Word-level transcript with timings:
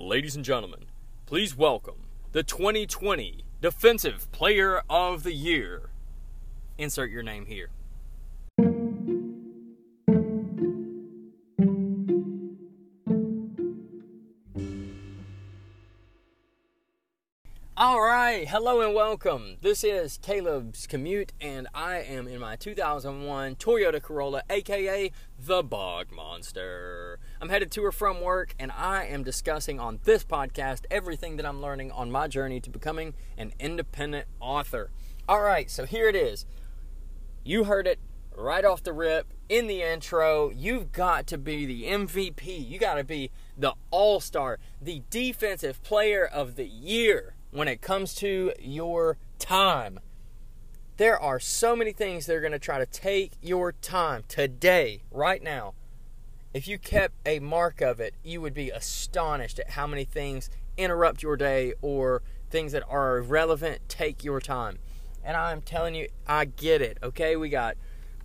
Ladies 0.00 0.36
and 0.36 0.44
gentlemen, 0.44 0.84
please 1.26 1.56
welcome 1.56 2.04
the 2.30 2.44
2020 2.44 3.42
Defensive 3.60 4.30
Player 4.30 4.80
of 4.88 5.24
the 5.24 5.32
Year. 5.32 5.90
Insert 6.78 7.10
your 7.10 7.24
name 7.24 7.46
here. 7.46 7.70
All 17.76 18.00
right, 18.00 18.46
hello 18.48 18.80
and 18.80 18.94
welcome. 18.94 19.56
This 19.62 19.82
is 19.82 20.20
Caleb's 20.22 20.86
Commute, 20.86 21.32
and 21.40 21.66
I 21.74 21.96
am 21.96 22.28
in 22.28 22.38
my 22.38 22.54
2001 22.54 23.56
Toyota 23.56 24.00
Corolla, 24.00 24.42
aka 24.48 25.10
the 25.36 25.64
Bog 25.64 26.12
Monster. 26.12 27.18
I'm 27.40 27.50
headed 27.50 27.70
to 27.72 27.84
or 27.84 27.92
from 27.92 28.20
work, 28.20 28.54
and 28.58 28.72
I 28.72 29.04
am 29.04 29.22
discussing 29.22 29.78
on 29.78 30.00
this 30.02 30.24
podcast 30.24 30.86
everything 30.90 31.36
that 31.36 31.46
I'm 31.46 31.62
learning 31.62 31.92
on 31.92 32.10
my 32.10 32.26
journey 32.26 32.58
to 32.60 32.70
becoming 32.70 33.14
an 33.36 33.52
independent 33.60 34.26
author. 34.40 34.90
All 35.28 35.40
right, 35.40 35.70
so 35.70 35.86
here 35.86 36.08
it 36.08 36.16
is. 36.16 36.46
You 37.44 37.64
heard 37.64 37.86
it 37.86 38.00
right 38.36 38.64
off 38.64 38.82
the 38.82 38.92
rip 38.92 39.32
in 39.48 39.68
the 39.68 39.82
intro. 39.82 40.50
You've 40.50 40.90
got 40.90 41.28
to 41.28 41.38
be 41.38 41.64
the 41.64 41.84
MVP, 41.84 42.68
you 42.68 42.78
got 42.78 42.94
to 42.94 43.04
be 43.04 43.30
the 43.56 43.74
all 43.92 44.18
star, 44.18 44.58
the 44.82 45.02
defensive 45.08 45.80
player 45.84 46.24
of 46.24 46.56
the 46.56 46.66
year 46.66 47.36
when 47.52 47.68
it 47.68 47.80
comes 47.80 48.14
to 48.16 48.52
your 48.58 49.16
time. 49.38 50.00
There 50.96 51.18
are 51.20 51.38
so 51.38 51.76
many 51.76 51.92
things 51.92 52.26
that 52.26 52.34
are 52.34 52.40
going 52.40 52.50
to 52.50 52.58
try 52.58 52.78
to 52.78 52.86
take 52.86 53.34
your 53.40 53.70
time 53.70 54.24
today, 54.26 55.04
right 55.12 55.40
now. 55.40 55.74
If 56.54 56.66
you 56.66 56.78
kept 56.78 57.14
a 57.26 57.40
mark 57.40 57.80
of 57.80 58.00
it, 58.00 58.14
you 58.24 58.40
would 58.40 58.54
be 58.54 58.70
astonished 58.70 59.58
at 59.58 59.70
how 59.70 59.86
many 59.86 60.04
things 60.04 60.48
interrupt 60.76 61.22
your 61.22 61.36
day 61.36 61.74
or 61.82 62.22
things 62.50 62.72
that 62.72 62.84
are 62.88 63.20
relevant 63.20 63.80
take 63.88 64.24
your 64.24 64.40
time. 64.40 64.78
And 65.22 65.36
I'm 65.36 65.60
telling 65.60 65.94
you, 65.94 66.08
I 66.26 66.46
get 66.46 66.80
it, 66.80 66.98
okay? 67.02 67.36
We 67.36 67.50
got 67.50 67.76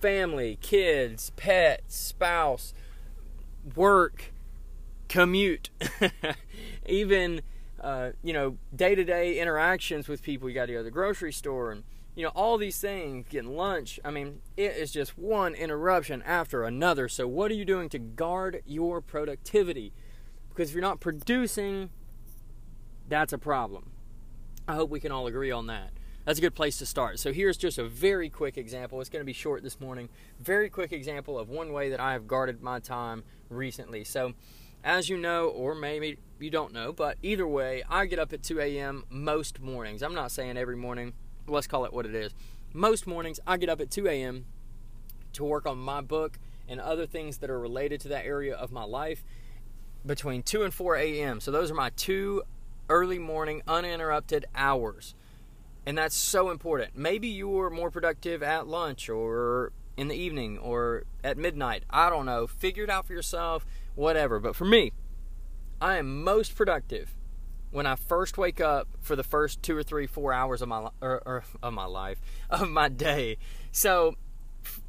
family, 0.00 0.58
kids, 0.60 1.32
pets, 1.36 1.96
spouse, 1.96 2.72
work, 3.74 4.32
commute, 5.08 5.70
even 6.86 7.42
uh, 7.80 8.12
you 8.22 8.32
know, 8.32 8.56
day 8.74 8.94
to 8.94 9.04
day 9.04 9.38
interactions 9.38 10.08
with 10.08 10.22
people. 10.22 10.48
You 10.48 10.54
got 10.54 10.66
to 10.66 10.72
go 10.72 10.78
to 10.78 10.84
the 10.84 10.90
grocery 10.90 11.32
store 11.32 11.70
and, 11.70 11.84
you 12.14 12.22
know, 12.22 12.30
all 12.30 12.58
these 12.58 12.78
things, 12.78 13.26
getting 13.28 13.56
lunch. 13.56 13.98
I 14.04 14.10
mean, 14.10 14.40
it 14.56 14.76
is 14.76 14.92
just 14.92 15.18
one 15.18 15.54
interruption 15.54 16.22
after 16.22 16.62
another. 16.64 17.08
So, 17.08 17.26
what 17.26 17.50
are 17.50 17.54
you 17.54 17.64
doing 17.64 17.88
to 17.90 17.98
guard 17.98 18.62
your 18.64 19.00
productivity? 19.00 19.92
Because 20.48 20.70
if 20.70 20.74
you're 20.74 20.82
not 20.82 21.00
producing, 21.00 21.90
that's 23.08 23.32
a 23.32 23.38
problem. 23.38 23.90
I 24.68 24.74
hope 24.74 24.90
we 24.90 25.00
can 25.00 25.12
all 25.12 25.26
agree 25.26 25.50
on 25.50 25.66
that. 25.66 25.90
That's 26.24 26.38
a 26.38 26.42
good 26.42 26.54
place 26.54 26.78
to 26.78 26.86
start. 26.86 27.18
So, 27.18 27.32
here's 27.32 27.56
just 27.56 27.78
a 27.78 27.84
very 27.84 28.30
quick 28.30 28.56
example. 28.56 29.00
It's 29.00 29.10
going 29.10 29.20
to 29.20 29.26
be 29.26 29.32
short 29.32 29.64
this 29.64 29.80
morning. 29.80 30.08
Very 30.38 30.70
quick 30.70 30.92
example 30.92 31.36
of 31.36 31.48
one 31.48 31.72
way 31.72 31.90
that 31.90 32.00
I 32.00 32.12
have 32.12 32.28
guarded 32.28 32.62
my 32.62 32.78
time 32.78 33.24
recently. 33.48 34.04
So, 34.04 34.34
as 34.84 35.08
you 35.08 35.16
know, 35.16 35.48
or 35.48 35.74
maybe 35.74 36.18
you 36.38 36.50
don't 36.50 36.72
know, 36.72 36.92
but 36.92 37.16
either 37.22 37.48
way, 37.48 37.82
I 37.88 38.06
get 38.06 38.18
up 38.18 38.32
at 38.32 38.42
2 38.42 38.60
a.m. 38.60 39.04
most 39.08 39.60
mornings. 39.60 40.02
I'm 40.02 40.14
not 40.14 40.30
saying 40.30 40.56
every 40.58 40.76
morning, 40.76 41.14
let's 41.46 41.66
call 41.66 41.84
it 41.84 41.92
what 41.92 42.06
it 42.06 42.14
is. 42.14 42.34
Most 42.72 43.06
mornings, 43.06 43.40
I 43.46 43.56
get 43.56 43.68
up 43.68 43.80
at 43.80 43.90
2 43.90 44.08
a.m. 44.08 44.46
to 45.34 45.44
work 45.44 45.66
on 45.66 45.78
my 45.78 46.00
book 46.00 46.38
and 46.68 46.80
other 46.80 47.06
things 47.06 47.38
that 47.38 47.50
are 47.50 47.58
related 47.58 48.00
to 48.02 48.08
that 48.08 48.24
area 48.24 48.54
of 48.54 48.72
my 48.72 48.84
life 48.84 49.22
between 50.04 50.42
2 50.42 50.62
and 50.62 50.74
4 50.74 50.96
a.m. 50.96 51.40
So 51.40 51.50
those 51.50 51.70
are 51.70 51.74
my 51.74 51.90
two 51.90 52.42
early 52.88 53.18
morning 53.18 53.62
uninterrupted 53.66 54.46
hours. 54.54 55.14
And 55.86 55.96
that's 55.98 56.14
so 56.14 56.50
important. 56.50 56.96
Maybe 56.96 57.28
you 57.28 57.58
are 57.60 57.70
more 57.70 57.90
productive 57.90 58.42
at 58.42 58.66
lunch 58.66 59.08
or 59.08 59.72
in 59.96 60.08
the 60.08 60.14
evening 60.14 60.58
or 60.58 61.04
at 61.22 61.36
midnight. 61.36 61.84
I 61.90 62.10
don't 62.10 62.26
know. 62.26 62.46
Figure 62.46 62.84
it 62.84 62.90
out 62.90 63.06
for 63.06 63.12
yourself, 63.12 63.66
whatever. 63.94 64.40
But 64.40 64.56
for 64.56 64.64
me, 64.64 64.92
I 65.80 65.96
am 65.96 66.24
most 66.24 66.56
productive 66.56 67.14
when 67.74 67.86
I 67.86 67.96
first 67.96 68.38
wake 68.38 68.60
up 68.60 68.86
for 69.00 69.16
the 69.16 69.24
first 69.24 69.60
two 69.60 69.76
or 69.76 69.82
three, 69.82 70.06
four 70.06 70.32
hours 70.32 70.62
of 70.62 70.68
my 70.68 70.90
or, 71.00 71.20
or 71.26 71.44
of 71.60 71.72
my 71.72 71.86
life 71.86 72.20
of 72.50 72.70
my 72.70 72.88
day. 72.88 73.36
So 73.72 74.14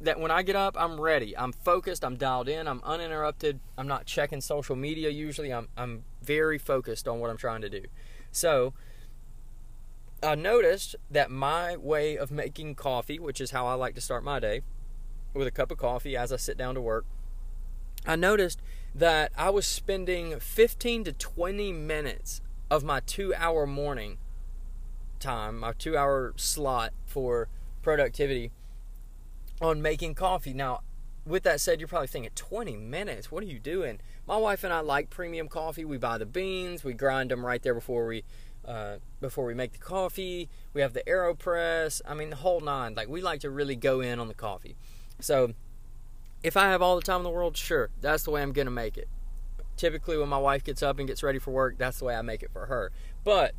that 0.00 0.18
when 0.18 0.32
I 0.32 0.42
get 0.42 0.56
up, 0.56 0.74
I'm 0.76 1.00
ready. 1.00 1.38
I'm 1.38 1.52
focused. 1.52 2.04
I'm 2.04 2.16
dialed 2.16 2.48
in. 2.48 2.66
I'm 2.66 2.82
uninterrupted. 2.82 3.60
I'm 3.78 3.86
not 3.86 4.04
checking 4.04 4.40
social 4.40 4.74
media. 4.74 5.10
Usually, 5.10 5.52
I'm 5.52 5.68
I'm 5.76 6.02
very 6.22 6.58
focused 6.58 7.06
on 7.06 7.20
what 7.20 7.30
I'm 7.30 7.36
trying 7.36 7.60
to 7.60 7.70
do. 7.70 7.84
So 8.32 8.74
I 10.20 10.34
noticed 10.34 10.96
that 11.08 11.30
my 11.30 11.76
way 11.76 12.18
of 12.18 12.32
making 12.32 12.74
coffee, 12.74 13.20
which 13.20 13.40
is 13.40 13.52
how 13.52 13.68
I 13.68 13.74
like 13.74 13.94
to 13.94 14.00
start 14.00 14.24
my 14.24 14.40
day, 14.40 14.62
with 15.34 15.46
a 15.46 15.52
cup 15.52 15.70
of 15.70 15.78
coffee 15.78 16.16
as 16.16 16.32
I 16.32 16.36
sit 16.36 16.58
down 16.58 16.74
to 16.74 16.80
work, 16.80 17.06
I 18.04 18.16
noticed 18.16 18.60
that 18.92 19.30
I 19.38 19.50
was 19.50 19.66
spending 19.66 20.40
15 20.40 21.04
to 21.04 21.12
20 21.12 21.72
minutes 21.72 22.40
of 22.72 22.82
my 22.82 23.00
two 23.00 23.34
hour 23.34 23.66
morning 23.66 24.16
time, 25.20 25.60
my 25.60 25.74
two 25.74 25.94
hour 25.94 26.32
slot 26.36 26.94
for 27.04 27.48
productivity 27.82 28.50
on 29.60 29.82
making 29.82 30.14
coffee. 30.14 30.54
Now, 30.54 30.80
with 31.26 31.42
that 31.42 31.60
said, 31.60 31.80
you're 31.80 31.88
probably 31.88 32.08
thinking 32.08 32.30
20 32.34 32.78
minutes. 32.78 33.30
What 33.30 33.42
are 33.42 33.46
you 33.46 33.58
doing? 33.58 34.00
My 34.26 34.38
wife 34.38 34.64
and 34.64 34.72
I 34.72 34.80
like 34.80 35.10
premium 35.10 35.48
coffee. 35.48 35.84
We 35.84 35.98
buy 35.98 36.16
the 36.16 36.24
beans, 36.24 36.82
we 36.82 36.94
grind 36.94 37.30
them 37.30 37.44
right 37.44 37.62
there 37.62 37.74
before 37.74 38.06
we 38.06 38.24
uh, 38.66 38.96
before 39.20 39.44
we 39.44 39.52
make 39.52 39.72
the 39.72 39.78
coffee. 39.78 40.48
We 40.72 40.80
have 40.80 40.94
the 40.94 41.02
Aeropress. 41.06 42.00
I 42.08 42.14
mean, 42.14 42.30
the 42.30 42.36
whole 42.36 42.60
nine. 42.60 42.94
Like 42.94 43.06
we 43.06 43.20
like 43.20 43.40
to 43.40 43.50
really 43.50 43.76
go 43.76 44.00
in 44.00 44.18
on 44.18 44.28
the 44.28 44.34
coffee. 44.34 44.76
So 45.20 45.52
if 46.42 46.56
I 46.56 46.70
have 46.70 46.80
all 46.80 46.96
the 46.96 47.02
time 47.02 47.18
in 47.18 47.24
the 47.24 47.30
world, 47.30 47.54
sure, 47.54 47.90
that's 48.00 48.22
the 48.22 48.30
way 48.30 48.40
I'm 48.40 48.52
going 48.54 48.64
to 48.64 48.72
make 48.72 48.96
it. 48.96 49.08
Typically, 49.76 50.18
when 50.18 50.28
my 50.28 50.38
wife 50.38 50.62
gets 50.64 50.82
up 50.82 50.98
and 50.98 51.08
gets 51.08 51.22
ready 51.22 51.38
for 51.38 51.50
work, 51.50 51.76
that's 51.78 51.98
the 51.98 52.04
way 52.04 52.14
I 52.14 52.22
make 52.22 52.42
it 52.42 52.50
for 52.52 52.66
her. 52.66 52.92
But 53.24 53.54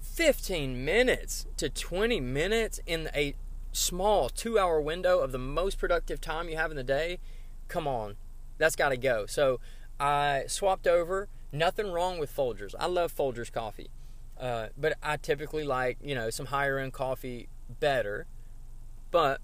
15 0.00 0.84
minutes 0.84 1.46
to 1.56 1.68
20 1.68 2.20
minutes 2.20 2.80
in 2.86 3.10
a 3.14 3.34
small 3.72 4.28
two 4.28 4.58
hour 4.58 4.80
window 4.80 5.18
of 5.18 5.32
the 5.32 5.38
most 5.38 5.78
productive 5.78 6.20
time 6.20 6.48
you 6.48 6.56
have 6.56 6.70
in 6.70 6.76
the 6.76 6.84
day, 6.84 7.18
come 7.68 7.86
on, 7.86 8.16
that's 8.58 8.76
got 8.76 8.90
to 8.90 8.96
go. 8.96 9.26
So 9.26 9.60
I 9.98 10.44
swapped 10.48 10.86
over. 10.86 11.28
Nothing 11.52 11.92
wrong 11.92 12.18
with 12.18 12.34
Folgers. 12.34 12.74
I 12.78 12.86
love 12.86 13.14
Folgers 13.14 13.52
coffee. 13.52 13.90
Uh, 14.38 14.68
but 14.76 14.98
I 15.02 15.16
typically 15.16 15.64
like, 15.64 15.98
you 16.02 16.14
know, 16.14 16.28
some 16.30 16.46
higher 16.46 16.78
end 16.78 16.92
coffee 16.92 17.48
better. 17.80 18.26
But 19.10 19.40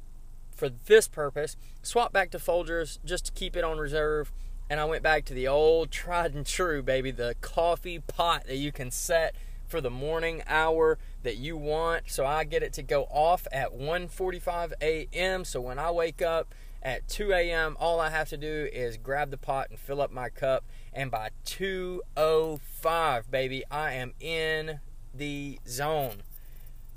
for 0.55 0.69
this 0.69 1.09
purpose, 1.09 1.57
swap 1.83 2.13
back 2.13 2.31
to 2.31 2.39
Folgers 2.39 2.99
just 3.05 3.27
to 3.27 3.33
keep 3.33 3.57
it 3.57 3.65
on 3.65 3.79
reserve. 3.79 4.33
And 4.71 4.81
I 4.81 4.85
went 4.85 5.03
back 5.03 5.25
to 5.27 5.35
the 5.35 5.49
old 5.49 5.91
tried 5.91 6.35
and 6.35 6.47
true, 6.47 6.83
baby, 6.83 7.11
the 7.11 7.35
coffee 7.41 7.99
pot 7.99 8.47
that 8.47 8.57
you 8.57 8.73
can 8.73 8.91
set 8.91 9.35
for 9.67 9.81
the 9.81 9.91
morning 9.91 10.43
hour 10.47 10.99
that 11.23 11.37
you 11.37 11.57
want. 11.57 12.05
So 12.11 12.27
I 12.27 12.45
get 12.45 12.63
it 12.63 12.73
to 12.75 12.83
go 12.83 13.05
off 13.05 13.47
at 13.53 13.73
1:45 13.73 14.73
a.m. 14.81 15.45
So 15.45 15.61
when 15.61 15.79
I 15.79 15.91
wake 15.91 16.21
up 16.23 16.55
at 16.83 17.09
2 17.09 17.33
a.m., 17.33 17.77
all 17.81 18.01
I 18.01 18.11
have 18.11 18.29
to 18.31 18.37
do 18.37 18.69
is 18.73 18.97
grab 18.97 19.31
the 19.31 19.39
pot 19.39 19.69
and 19.71 19.79
fill 19.79 20.01
up 20.01 20.11
my 20.11 20.29
cup. 20.29 20.65
And 20.93 21.11
by 21.11 21.31
2:05, 21.47 23.31
baby, 23.31 23.65
I 23.71 23.93
am 23.93 24.13
in 24.21 24.81
the 25.15 25.59
zone. 25.67 26.23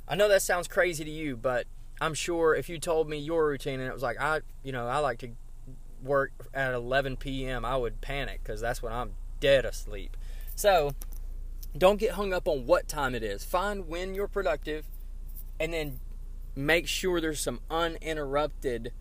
I 0.08 0.16
know 0.16 0.28
that 0.28 0.42
sounds 0.42 0.68
crazy 0.68 1.04
to 1.04 1.12
you, 1.12 1.38
but 1.38 1.68
I'm 2.02 2.14
sure 2.14 2.56
if 2.56 2.68
you 2.68 2.78
told 2.78 3.10
me 3.10 3.18
your 3.18 3.48
routine 3.48 3.80
and 3.80 3.90
it 3.90 3.94
was 3.94 4.04
like 4.04 4.20
I, 4.20 4.42
you 4.64 4.72
know, 4.72 4.88
I 4.88 4.98
like 5.00 5.20
to 5.20 5.30
work 6.06 6.32
at 6.54 6.74
11 6.74 7.18
p.m., 7.18 7.66
I 7.66 7.76
would 7.76 8.02
panic 8.02 8.42
because 8.44 8.62
that's 8.62 8.82
when 8.82 8.94
I'm 8.94 9.14
dead 9.40 9.66
asleep. 9.66 10.16
So 10.56 10.92
don't 11.78 12.00
get 12.00 12.12
hung 12.12 12.34
up 12.34 12.48
on 12.48 12.66
what 12.66 12.88
time 12.88 13.16
it 13.16 13.24
is. 13.24 13.44
Find 13.44 13.88
when 13.88 14.16
you're 14.16 14.28
productive, 14.28 14.86
and 15.60 15.74
then 15.74 16.00
make 16.56 16.88
sure 16.88 17.20
there's 17.20 17.42
some 17.42 17.60
uninterrupted 17.70 18.94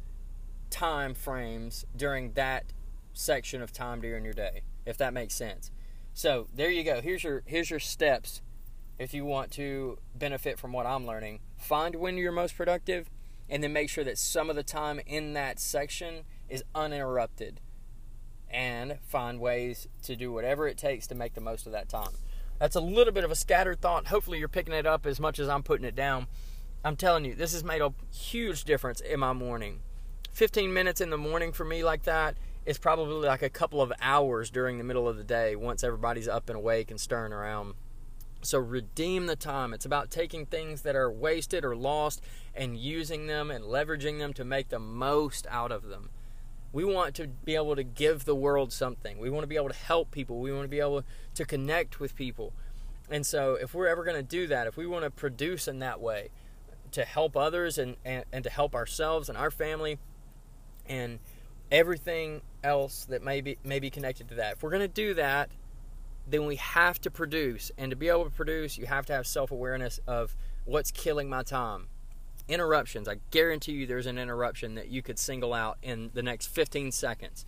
time 0.70 1.14
frames 1.14 1.84
during 1.96 2.32
that 2.32 2.72
section 3.12 3.62
of 3.62 3.72
time 3.72 4.00
during 4.00 4.24
your 4.24 4.34
day, 4.34 4.62
if 4.84 4.96
that 4.98 5.14
makes 5.14 5.34
sense. 5.34 5.70
So 6.12 6.48
there 6.54 6.70
you 6.70 6.82
go. 6.84 7.00
Here's 7.00 7.22
your 7.24 7.42
here's 7.46 7.70
your 7.70 7.80
steps 7.80 8.42
if 8.98 9.14
you 9.14 9.24
want 9.24 9.50
to 9.52 9.98
benefit 10.14 10.58
from 10.58 10.72
what 10.72 10.86
I'm 10.86 11.06
learning. 11.06 11.40
Find 11.56 11.96
when 11.96 12.16
you're 12.16 12.32
most 12.32 12.56
productive 12.56 13.10
and 13.48 13.62
then 13.62 13.72
make 13.72 13.90
sure 13.90 14.04
that 14.04 14.18
some 14.18 14.48
of 14.48 14.56
the 14.56 14.62
time 14.62 15.00
in 15.06 15.32
that 15.34 15.58
section 15.58 16.24
is 16.48 16.64
uninterrupted 16.74 17.60
and 18.50 18.98
find 19.02 19.40
ways 19.40 19.88
to 20.02 20.14
do 20.14 20.32
whatever 20.32 20.68
it 20.68 20.78
takes 20.78 21.06
to 21.08 21.14
make 21.14 21.34
the 21.34 21.40
most 21.40 21.66
of 21.66 21.72
that 21.72 21.88
time. 21.88 22.12
That's 22.58 22.76
a 22.76 22.80
little 22.80 23.12
bit 23.12 23.24
of 23.24 23.30
a 23.30 23.36
scattered 23.36 23.80
thought. 23.80 24.06
Hopefully, 24.06 24.38
you're 24.38 24.48
picking 24.48 24.74
it 24.74 24.86
up 24.86 25.06
as 25.06 25.18
much 25.18 25.38
as 25.38 25.48
I'm 25.48 25.62
putting 25.62 25.84
it 25.84 25.96
down. 25.96 26.28
I'm 26.84 26.96
telling 26.96 27.24
you, 27.24 27.34
this 27.34 27.52
has 27.52 27.64
made 27.64 27.80
a 27.82 27.92
huge 28.12 28.64
difference 28.64 29.00
in 29.00 29.20
my 29.20 29.32
morning. 29.32 29.80
15 30.32 30.72
minutes 30.72 31.00
in 31.00 31.10
the 31.10 31.18
morning 31.18 31.52
for 31.52 31.64
me 31.64 31.82
like 31.82 32.04
that 32.04 32.36
is 32.66 32.78
probably 32.78 33.26
like 33.26 33.42
a 33.42 33.50
couple 33.50 33.80
of 33.80 33.92
hours 34.00 34.50
during 34.50 34.78
the 34.78 34.84
middle 34.84 35.08
of 35.08 35.16
the 35.16 35.24
day 35.24 35.56
once 35.56 35.84
everybody's 35.84 36.28
up 36.28 36.48
and 36.48 36.56
awake 36.56 36.90
and 36.90 37.00
stirring 37.00 37.32
around. 37.32 37.74
So 38.42 38.58
redeem 38.58 39.26
the 39.26 39.36
time. 39.36 39.72
It's 39.72 39.86
about 39.86 40.10
taking 40.10 40.44
things 40.44 40.82
that 40.82 40.96
are 40.96 41.10
wasted 41.10 41.64
or 41.64 41.74
lost 41.74 42.20
and 42.54 42.76
using 42.76 43.26
them 43.26 43.50
and 43.50 43.64
leveraging 43.64 44.18
them 44.18 44.32
to 44.34 44.44
make 44.44 44.68
the 44.68 44.78
most 44.78 45.46
out 45.50 45.72
of 45.72 45.84
them. 45.84 46.10
We 46.74 46.84
want 46.84 47.14
to 47.14 47.28
be 47.28 47.54
able 47.54 47.76
to 47.76 47.84
give 47.84 48.24
the 48.24 48.34
world 48.34 48.72
something. 48.72 49.18
We 49.18 49.30
want 49.30 49.44
to 49.44 49.46
be 49.46 49.54
able 49.54 49.68
to 49.68 49.76
help 49.76 50.10
people. 50.10 50.40
We 50.40 50.50
want 50.50 50.64
to 50.64 50.68
be 50.68 50.80
able 50.80 51.04
to 51.34 51.44
connect 51.44 52.00
with 52.00 52.16
people. 52.16 52.52
And 53.08 53.24
so, 53.24 53.54
if 53.54 53.74
we're 53.74 53.86
ever 53.86 54.02
going 54.02 54.16
to 54.16 54.24
do 54.24 54.48
that, 54.48 54.66
if 54.66 54.76
we 54.76 54.84
want 54.84 55.04
to 55.04 55.10
produce 55.10 55.68
in 55.68 55.78
that 55.78 56.00
way 56.00 56.30
to 56.90 57.04
help 57.04 57.36
others 57.36 57.78
and, 57.78 57.96
and, 58.04 58.24
and 58.32 58.42
to 58.42 58.50
help 58.50 58.74
ourselves 58.74 59.28
and 59.28 59.38
our 59.38 59.52
family 59.52 60.00
and 60.88 61.20
everything 61.70 62.42
else 62.64 63.04
that 63.04 63.22
may 63.22 63.40
be, 63.40 63.56
may 63.62 63.78
be 63.78 63.88
connected 63.88 64.28
to 64.30 64.34
that, 64.34 64.54
if 64.54 64.62
we're 64.64 64.70
going 64.70 64.82
to 64.82 64.88
do 64.88 65.14
that, 65.14 65.50
then 66.26 66.44
we 66.44 66.56
have 66.56 67.00
to 67.02 67.10
produce. 67.10 67.70
And 67.78 67.90
to 67.90 67.96
be 67.96 68.08
able 68.08 68.24
to 68.24 68.30
produce, 68.30 68.78
you 68.78 68.86
have 68.86 69.06
to 69.06 69.12
have 69.12 69.28
self 69.28 69.52
awareness 69.52 70.00
of 70.08 70.34
what's 70.64 70.90
killing 70.90 71.28
my 71.28 71.44
time. 71.44 71.86
Interruptions. 72.48 73.08
I 73.08 73.16
guarantee 73.30 73.72
you 73.72 73.86
there's 73.86 74.06
an 74.06 74.18
interruption 74.18 74.74
that 74.74 74.88
you 74.88 75.02
could 75.02 75.18
single 75.18 75.54
out 75.54 75.78
in 75.82 76.10
the 76.14 76.22
next 76.22 76.46
15 76.48 76.92
seconds 76.92 77.46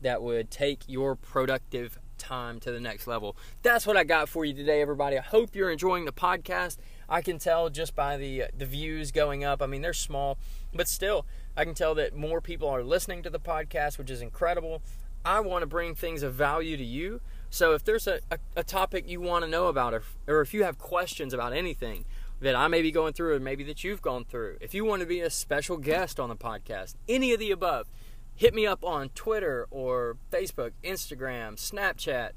that 0.00 0.22
would 0.22 0.50
take 0.50 0.80
your 0.86 1.14
productive 1.14 1.98
time 2.18 2.60
to 2.60 2.70
the 2.70 2.80
next 2.80 3.06
level. 3.06 3.36
That's 3.62 3.86
what 3.86 3.96
I 3.96 4.04
got 4.04 4.28
for 4.28 4.44
you 4.44 4.54
today, 4.54 4.80
everybody. 4.80 5.18
I 5.18 5.22
hope 5.22 5.54
you're 5.54 5.70
enjoying 5.70 6.04
the 6.04 6.12
podcast. 6.12 6.78
I 7.08 7.20
can 7.20 7.38
tell 7.38 7.68
just 7.68 7.94
by 7.94 8.16
the 8.16 8.44
uh, 8.44 8.46
the 8.56 8.64
views 8.64 9.10
going 9.10 9.44
up. 9.44 9.60
I 9.60 9.66
mean, 9.66 9.82
they're 9.82 9.92
small, 9.92 10.38
but 10.72 10.88
still, 10.88 11.26
I 11.56 11.64
can 11.64 11.74
tell 11.74 11.94
that 11.96 12.16
more 12.16 12.40
people 12.40 12.68
are 12.68 12.82
listening 12.82 13.22
to 13.24 13.30
the 13.30 13.40
podcast, 13.40 13.98
which 13.98 14.10
is 14.10 14.22
incredible. 14.22 14.82
I 15.24 15.40
want 15.40 15.62
to 15.62 15.66
bring 15.66 15.94
things 15.94 16.22
of 16.22 16.34
value 16.34 16.76
to 16.76 16.84
you. 16.84 17.20
So 17.50 17.74
if 17.74 17.84
there's 17.84 18.06
a, 18.06 18.20
a, 18.30 18.38
a 18.56 18.64
topic 18.64 19.08
you 19.08 19.20
want 19.20 19.44
to 19.44 19.50
know 19.50 19.66
about, 19.66 19.94
or, 19.94 20.02
or 20.26 20.40
if 20.40 20.54
you 20.54 20.64
have 20.64 20.78
questions 20.78 21.34
about 21.34 21.52
anything 21.52 22.04
that 22.42 22.56
I 22.56 22.66
may 22.66 22.82
be 22.82 22.90
going 22.90 23.12
through, 23.12 23.36
or 23.36 23.40
maybe 23.40 23.62
that 23.64 23.84
you've 23.84 24.02
gone 24.02 24.24
through, 24.24 24.58
if 24.60 24.74
you 24.74 24.84
want 24.84 25.00
to 25.00 25.06
be 25.06 25.20
a 25.20 25.30
special 25.30 25.76
guest 25.76 26.18
on 26.18 26.28
the 26.28 26.34
podcast, 26.34 26.96
any 27.08 27.32
of 27.32 27.38
the 27.38 27.52
above, 27.52 27.88
hit 28.34 28.52
me 28.52 28.66
up 28.66 28.84
on 28.84 29.10
Twitter 29.10 29.68
or 29.70 30.16
Facebook, 30.32 30.72
Instagram, 30.82 31.54
Snapchat. 31.54 32.30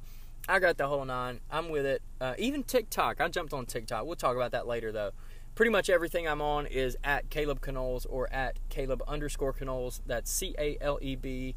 I 0.48 0.60
got 0.60 0.78
the 0.78 0.88
whole 0.88 1.06
nine. 1.06 1.40
I'm 1.50 1.70
with 1.70 1.88
it. 1.88 2.04
Uh, 2.22 2.36
even 2.38 2.64
TikTok. 2.64 3.20
I 3.20 3.28
jumped 3.30 3.52
on 3.52 3.66
TikTok. 3.66 4.06
We'll 4.06 4.16
talk 4.16 4.36
about 4.36 4.52
that 4.52 4.68
later, 4.68 4.92
though. 4.92 5.12
Pretty 5.56 5.72
much 5.72 5.90
everything 5.90 6.28
I'm 6.28 6.42
on 6.42 6.68
is 6.68 6.96
at 7.04 7.32
Caleb 7.32 7.62
Canoles 7.62 8.06
or 8.08 8.32
at 8.32 8.60
Caleb 8.70 9.02
underscore 9.08 9.54
Canoles. 9.54 10.02
That's 10.06 10.30
C 10.30 10.54
A 10.60 10.78
L 10.82 11.00
E 11.02 11.16
B 11.16 11.56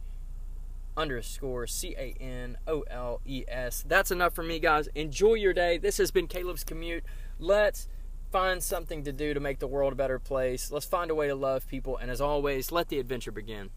underscore 0.96 1.66
C 1.66 1.94
A 1.98 2.14
N 2.18 2.56
O 2.66 2.82
L 2.90 3.20
E 3.26 3.44
S. 3.46 3.84
That's 3.86 4.10
enough 4.10 4.34
for 4.34 4.42
me, 4.42 4.58
guys. 4.58 4.88
Enjoy 4.94 5.34
your 5.34 5.52
day. 5.52 5.76
This 5.76 5.98
has 5.98 6.10
been 6.10 6.28
Caleb's 6.28 6.64
Commute. 6.64 7.04
Let's 7.38 7.88
find 8.30 8.62
something 8.62 9.04
to 9.04 9.12
do 9.12 9.34
to 9.34 9.40
make 9.40 9.58
the 9.58 9.66
world 9.66 9.92
a 9.92 9.96
better 9.96 10.18
place. 10.18 10.70
Let's 10.70 10.86
find 10.86 11.10
a 11.10 11.14
way 11.14 11.28
to 11.28 11.34
love 11.34 11.66
people. 11.66 11.96
And 11.96 12.10
as 12.10 12.20
always, 12.20 12.70
let 12.72 12.88
the 12.88 12.98
adventure 12.98 13.32
begin. 13.32 13.70